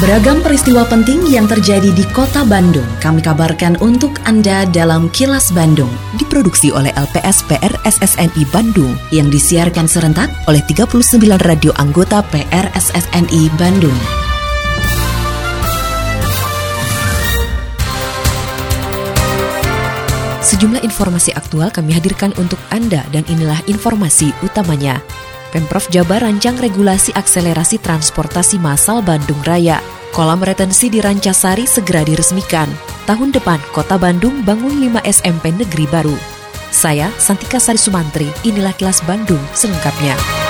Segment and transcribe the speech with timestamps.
[0.00, 5.92] Beragam peristiwa penting yang terjadi di kota Bandung kami kabarkan untuk Anda dalam Kilas Bandung.
[6.16, 11.04] Diproduksi oleh LPS PRSSNI Bandung yang disiarkan serentak oleh 39
[11.44, 13.92] radio anggota PRSSNI Bandung.
[20.40, 25.04] Sejumlah informasi aktual kami hadirkan untuk Anda dan inilah informasi utamanya.
[25.50, 29.82] Pemprov Jabar rancang regulasi akselerasi transportasi massal Bandung Raya.
[30.10, 32.66] Kolam retensi di Rancasari segera diresmikan.
[33.06, 36.14] Tahun depan, Kota Bandung bangun 5 SMP negeri baru.
[36.70, 40.49] Saya, Santika Sari Sumantri, inilah kilas Bandung selengkapnya.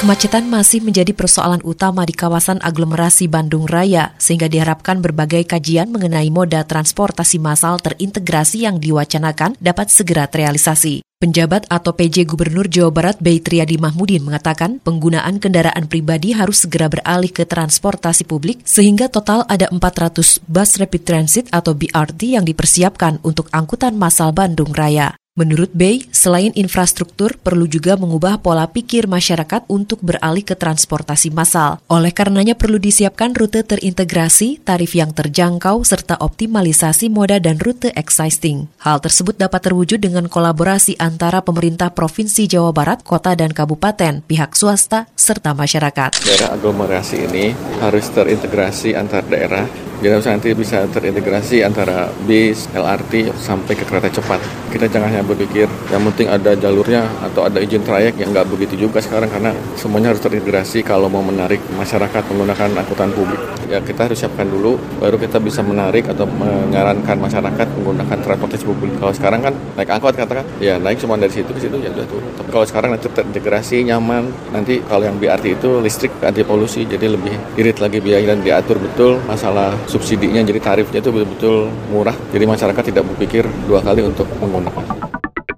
[0.00, 6.32] Kemacetan masih menjadi persoalan utama di kawasan aglomerasi Bandung Raya, sehingga diharapkan berbagai kajian mengenai
[6.32, 11.04] moda transportasi massal terintegrasi yang diwacanakan dapat segera terrealisasi.
[11.20, 16.88] Penjabat atau PJ Gubernur Jawa Barat Bay Triadi Mahmudin mengatakan penggunaan kendaraan pribadi harus segera
[16.88, 23.20] beralih ke transportasi publik sehingga total ada 400 bus rapid transit atau BRT yang dipersiapkan
[23.20, 25.19] untuk angkutan massal Bandung Raya.
[25.40, 31.80] Menurut Bay, selain infrastruktur, perlu juga mengubah pola pikir masyarakat untuk beralih ke transportasi massal.
[31.88, 38.68] Oleh karenanya perlu disiapkan rute terintegrasi, tarif yang terjangkau, serta optimalisasi moda dan rute existing.
[38.84, 44.52] Hal tersebut dapat terwujud dengan kolaborasi antara pemerintah Provinsi Jawa Barat, kota dan kabupaten, pihak
[44.52, 46.20] swasta, serta masyarakat.
[46.20, 49.64] Daerah aglomerasi ini harus terintegrasi antar daerah
[50.00, 54.40] jadi nanti bisa terintegrasi antara bis, LRT sampai ke kereta cepat.
[54.72, 58.88] Kita jangan hanya berpikir yang penting ada jalurnya atau ada izin trayek yang nggak begitu
[58.88, 63.40] juga sekarang karena semuanya harus terintegrasi kalau mau menarik masyarakat menggunakan angkutan publik.
[63.68, 68.96] Ya kita harus siapkan dulu, baru kita bisa menarik atau menyarankan masyarakat menggunakan transportasi publik.
[68.96, 72.08] Kalau sekarang kan naik angkot katakan, ya naik cuma dari situ ke situ ya sudah
[72.08, 72.24] tuh.
[72.40, 77.04] Tapi kalau sekarang nanti terintegrasi nyaman, nanti kalau yang BRT itu listrik anti polusi jadi
[77.12, 82.46] lebih irit lagi biaya dan diatur betul masalah subsidinya jadi tarifnya itu betul-betul murah jadi
[82.46, 85.10] masyarakat tidak berpikir dua kali untuk menggunakan.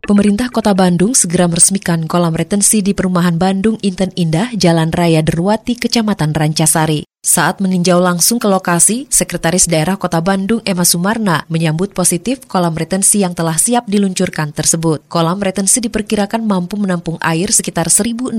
[0.02, 5.78] Pemerintah Kota Bandung segera meresmikan kolam retensi di Perumahan Bandung Inten Indah, Jalan Raya Derwati,
[5.78, 7.06] Kecamatan Rancasari.
[7.22, 13.22] Saat meninjau langsung ke lokasi, Sekretaris Daerah Kota Bandung Emma Sumarna menyambut positif kolam retensi
[13.22, 15.06] yang telah siap diluncurkan tersebut.
[15.06, 18.34] Kolam retensi diperkirakan mampu menampung air sekitar 1.600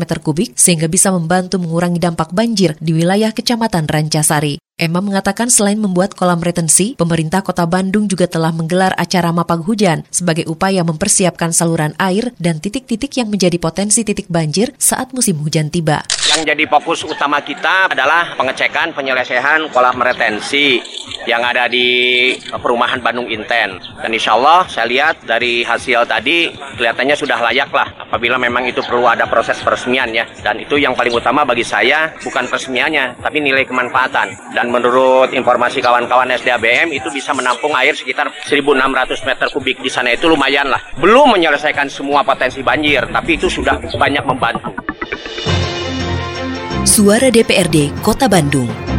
[0.00, 4.56] meter kubik sehingga bisa membantu mengurangi dampak banjir di wilayah Kecamatan Rancasari.
[4.82, 10.02] Emma mengatakan selain membuat kolam retensi, pemerintah kota Bandung juga telah menggelar acara mapag hujan
[10.10, 15.70] sebagai upaya mempersiapkan saluran air dan titik-titik yang menjadi potensi titik banjir saat musim hujan
[15.70, 16.02] tiba.
[16.34, 20.82] Yang jadi fokus utama kita adalah pengecekan penyelesaian kolam retensi
[21.30, 23.78] yang ada di perumahan Bandung Inten.
[23.78, 28.82] Dan insya Allah saya lihat dari hasil tadi kelihatannya sudah layak lah apabila memang itu
[28.82, 30.26] perlu ada proses peresmian ya.
[30.42, 34.58] Dan itu yang paling utama bagi saya bukan peresmiannya tapi nilai kemanfaatan.
[34.58, 40.16] Dan menurut informasi kawan-kawan SDABM itu bisa menampung air sekitar 1.600 meter kubik di sana
[40.16, 40.80] itu lumayan lah.
[40.96, 44.72] Belum menyelesaikan semua potensi banjir, tapi itu sudah banyak membantu.
[46.88, 48.91] Suara DPRD Kota Bandung.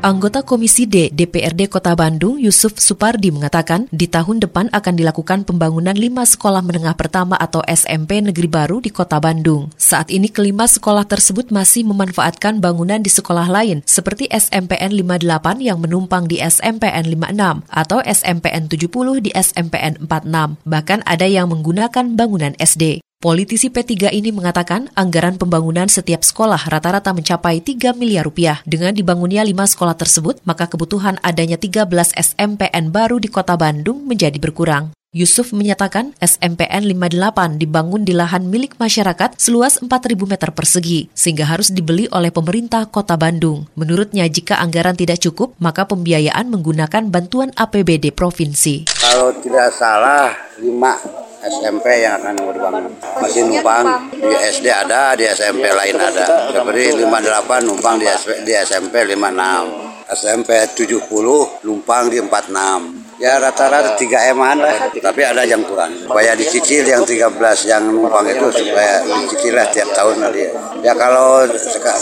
[0.00, 5.92] Anggota Komisi D DPRD Kota Bandung, Yusuf Supardi mengatakan, di tahun depan akan dilakukan pembangunan
[5.92, 9.68] lima sekolah menengah pertama atau SMP negeri baru di Kota Bandung.
[9.76, 15.76] Saat ini kelima sekolah tersebut masih memanfaatkan bangunan di sekolah lain, seperti SMPN 58 yang
[15.76, 20.64] menumpang di SMPN 56 atau SMPN 70 di SMPN 46.
[20.64, 23.04] Bahkan ada yang menggunakan bangunan SD.
[23.20, 28.64] Politisi P3 ini mengatakan anggaran pembangunan setiap sekolah rata-rata mencapai 3 miliar rupiah.
[28.64, 31.84] Dengan dibangunnya 5 sekolah tersebut, maka kebutuhan adanya 13
[32.16, 34.96] SMPN baru di kota Bandung menjadi berkurang.
[35.10, 39.90] Yusuf menyatakan SMPN 58 dibangun di lahan milik masyarakat seluas 4.000
[40.22, 43.66] meter persegi, sehingga harus dibeli oleh pemerintah kota Bandung.
[43.74, 48.86] Menurutnya, jika anggaran tidak cukup, maka pembiayaan menggunakan bantuan APBD provinsi.
[49.02, 50.30] Kalau tidak salah,
[50.62, 50.70] 5
[51.42, 52.94] SMP yang akan dibangun.
[53.18, 56.54] Masih numpang di SD ada, di SMP lain ada.
[56.54, 58.06] Seperti 58 numpang di,
[58.46, 59.90] di SMP 56.
[60.10, 65.92] SMP 70 numpang di 46 ya rata-rata 3 M lah tapi ada yang kurang.
[66.08, 67.36] Supaya dicicil yang 13
[67.68, 70.42] yang numpang itu supaya dicicil lah tiap tahun kali
[70.80, 71.44] ya kalau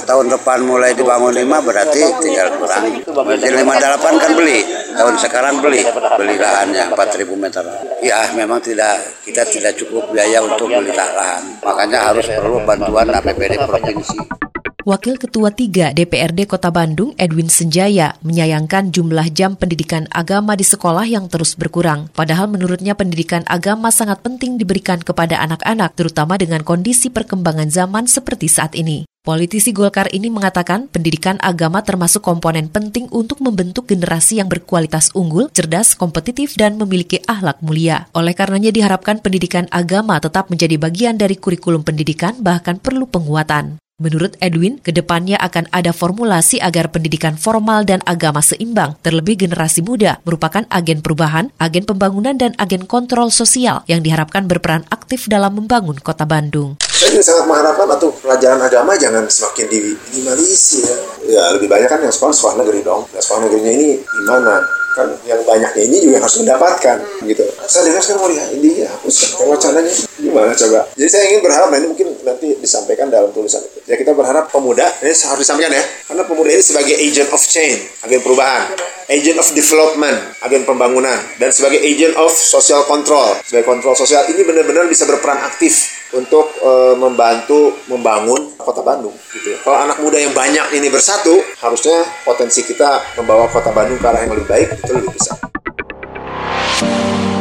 [0.06, 3.02] tahun depan mulai dibangun 5 berarti tinggal kurang.
[3.02, 4.60] Berarti 58 kan beli.
[4.94, 5.82] Tahun sekarang beli.
[6.16, 7.64] Beli lahannya 4000 meter.
[7.98, 11.58] Ya memang tidak kita tidak cukup biaya untuk beli lahan.
[11.66, 14.47] Makanya harus perlu bantuan APBD provinsi
[14.88, 21.04] Wakil Ketua 3 DPRD Kota Bandung, Edwin Senjaya, menyayangkan jumlah jam pendidikan agama di sekolah
[21.04, 22.08] yang terus berkurang.
[22.16, 28.48] Padahal menurutnya pendidikan agama sangat penting diberikan kepada anak-anak, terutama dengan kondisi perkembangan zaman seperti
[28.48, 29.04] saat ini.
[29.20, 35.52] Politisi Golkar ini mengatakan pendidikan agama termasuk komponen penting untuk membentuk generasi yang berkualitas unggul,
[35.52, 38.08] cerdas, kompetitif, dan memiliki ahlak mulia.
[38.16, 43.76] Oleh karenanya diharapkan pendidikan agama tetap menjadi bagian dari kurikulum pendidikan bahkan perlu penguatan.
[43.98, 49.82] Menurut Edwin, ke depannya akan ada formulasi agar pendidikan formal dan agama seimbang, terlebih generasi
[49.82, 55.58] muda, merupakan agen perubahan, agen pembangunan, dan agen kontrol sosial yang diharapkan berperan aktif dalam
[55.58, 56.78] membangun kota Bandung.
[56.78, 60.96] Saya juga sangat mengharapkan atau pelajaran agama jangan semakin diminimalisir ya.
[61.26, 63.02] Ya lebih banyak kan yang sekolah sekolah negeri dong.
[63.10, 64.62] Nah, sekolah negerinya ini gimana?
[64.98, 69.16] kan yang banyaknya ini juga harus mendapatkan gitu saya dengar sekarang mau di ya hapus
[69.46, 73.80] wacananya gimana coba jadi saya ingin berharap nah ini mungkin nanti disampaikan dalam tulisan itu
[73.88, 77.88] ya kita berharap pemuda ini harus disampaikan ya karena pemuda ini sebagai agent of change
[78.04, 78.68] agen perubahan
[79.08, 84.44] agent of development agen pembangunan dan sebagai agent of social control sebagai kontrol sosial ini
[84.44, 89.52] benar-benar bisa berperan aktif untuk e, membantu membangun kota Bandung gitu.
[89.52, 89.58] Ya.
[89.60, 94.24] Kalau anak muda yang banyak ini bersatu, harusnya potensi kita membawa kota Bandung ke arah
[94.24, 95.36] yang lebih baik itu lebih besar.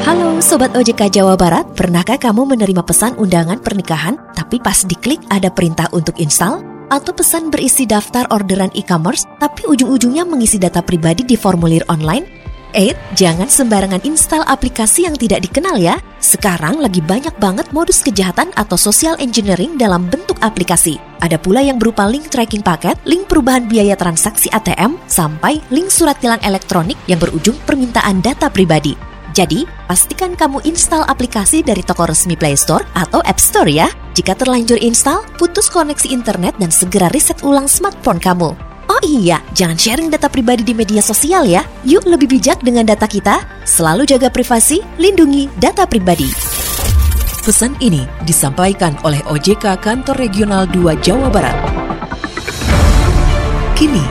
[0.07, 5.51] Halo Sobat OJK Jawa Barat, pernahkah kamu menerima pesan undangan pernikahan tapi pas diklik ada
[5.51, 6.63] perintah untuk install?
[6.87, 12.23] Atau pesan berisi daftar orderan e-commerce tapi ujung-ujungnya mengisi data pribadi di formulir online?
[12.71, 15.99] Eh, jangan sembarangan install aplikasi yang tidak dikenal ya.
[16.23, 20.95] Sekarang lagi banyak banget modus kejahatan atau social engineering dalam bentuk aplikasi.
[21.19, 26.15] Ada pula yang berupa link tracking paket, link perubahan biaya transaksi ATM, sampai link surat
[26.23, 28.95] tilang elektronik yang berujung permintaan data pribadi.
[29.37, 33.87] Jadi, pastikan kamu install aplikasi dari toko resmi Play Store atau App Store ya.
[34.13, 38.51] Jika terlanjur install, putus koneksi internet dan segera reset ulang smartphone kamu.
[38.87, 41.63] Oh iya, jangan sharing data pribadi di media sosial ya.
[41.83, 43.43] Yuk lebih bijak dengan data kita.
[43.67, 46.27] Selalu jaga privasi, lindungi data pribadi.
[47.43, 51.55] Pesan ini disampaikan oleh OJK Kantor Regional 2 Jawa Barat.
[53.71, 54.03] Kini,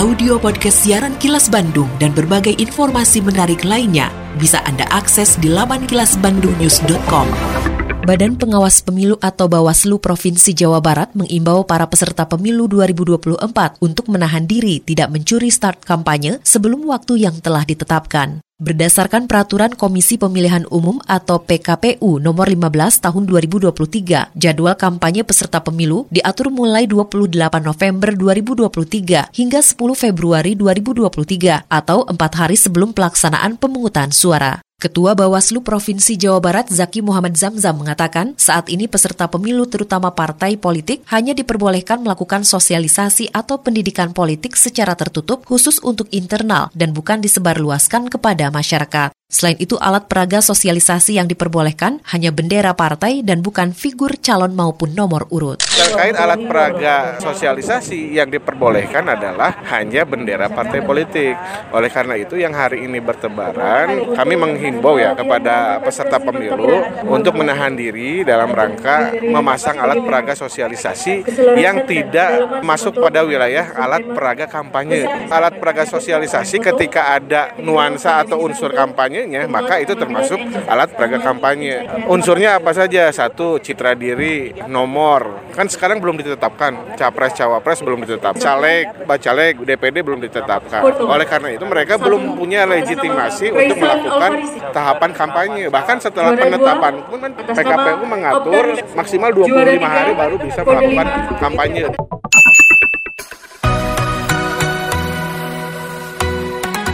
[0.00, 4.08] audio podcast siaran Kilas Bandung dan berbagai informasi menarik lainnya
[4.40, 7.59] bisa Anda akses di laman kilasbandungnews.com.
[8.00, 13.44] Badan Pengawas Pemilu atau Bawaslu Provinsi Jawa Barat mengimbau para peserta pemilu 2024
[13.76, 18.40] untuk menahan diri tidak mencuri start kampanye sebelum waktu yang telah ditetapkan.
[18.56, 26.08] Berdasarkan Peraturan Komisi Pemilihan Umum atau PKPU nomor 15 tahun 2023, jadwal kampanye peserta pemilu
[26.08, 34.08] diatur mulai 28 November 2023 hingga 10 Februari 2023 atau empat hari sebelum pelaksanaan pemungutan
[34.08, 34.64] suara.
[34.80, 40.56] Ketua Bawaslu Provinsi Jawa Barat Zaki Muhammad Zamzam mengatakan saat ini peserta pemilu terutama partai
[40.56, 47.20] politik hanya diperbolehkan melakukan sosialisasi atau pendidikan politik secara tertutup khusus untuk internal dan bukan
[47.20, 49.19] disebarluaskan kepada masyarakat.
[49.30, 54.90] Selain itu, alat peraga sosialisasi yang diperbolehkan hanya bendera partai dan bukan figur calon maupun
[54.90, 55.62] nomor urut.
[55.62, 61.38] Terkait alat peraga sosialisasi yang diperbolehkan adalah hanya bendera partai politik.
[61.70, 67.78] Oleh karena itu, yang hari ini bertebaran, kami menghimbau ya kepada peserta pemilu untuk menahan
[67.78, 71.22] diri dalam rangka memasang alat peraga sosialisasi
[71.54, 75.06] yang tidak masuk pada wilayah alat peraga kampanye.
[75.30, 81.18] Alat peraga sosialisasi ketika ada nuansa atau unsur kampanye kampanyenya, maka itu termasuk alat peraga
[81.20, 81.84] kampanye.
[82.08, 83.12] Unsurnya apa saja?
[83.12, 85.52] Satu, citra diri, nomor.
[85.52, 86.96] Kan sekarang belum ditetapkan.
[86.96, 88.40] Capres, cawapres belum ditetapkan.
[88.40, 90.80] Caleg, bacalek, DPD belum ditetapkan.
[91.04, 94.32] Oleh karena itu mereka belum punya legitimasi untuk melakukan
[94.72, 95.64] tahapan kampanye.
[95.68, 98.64] Bahkan setelah penetapan pun kan PKPU mengatur
[98.96, 101.06] maksimal 25 hari baru bisa melakukan
[101.36, 101.84] kampanye.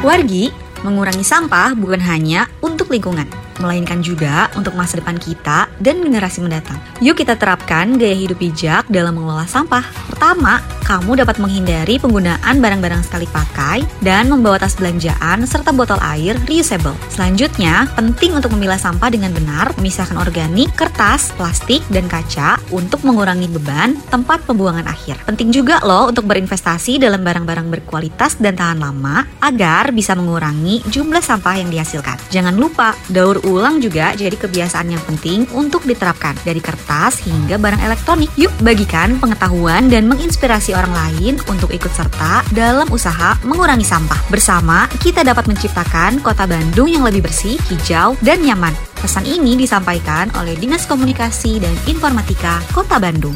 [0.07, 0.55] Wargi,
[0.87, 3.27] mengurangi sampah bukan hanya untuk lingkungan,
[3.59, 6.79] melainkan juga untuk masa depan kita dan generasi mendatang.
[7.03, 9.83] Yuk kita terapkan gaya hidup bijak dalam mengelola sampah.
[10.07, 16.39] Pertama, kamu dapat menghindari penggunaan barang-barang sekali pakai dan membawa tas belanjaan serta botol air
[16.47, 16.95] reusable.
[17.11, 23.51] Selanjutnya, penting untuk memilah sampah dengan benar, memisahkan organik, kertas, plastik, dan kaca untuk mengurangi
[23.51, 25.19] beban tempat pembuangan akhir.
[25.27, 31.21] Penting juga loh untuk berinvestasi dalam barang-barang berkualitas dan tahan lama agar bisa mengurangi jumlah
[31.21, 32.15] sampah yang dihasilkan.
[32.31, 37.83] Jangan lupa, daur ulang juga jadi kebiasaan yang penting untuk diterapkan dari kertas hingga barang
[37.83, 38.31] elektronik.
[38.39, 44.21] Yuk bagikan pengetahuan dan menginspirasi orang lain untuk ikut serta dalam usaha mengurangi sampah.
[44.29, 48.77] Bersama, kita dapat menciptakan kota Bandung yang lebih bersih, hijau, dan nyaman.
[49.01, 53.35] Pesan ini disampaikan oleh Dinas Komunikasi dan Informatika Kota Bandung.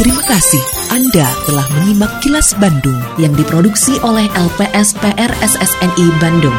[0.00, 0.64] Terima kasih
[0.96, 6.56] Anda telah menyimak kilas Bandung yang diproduksi oleh LPSPR SSNI Bandung.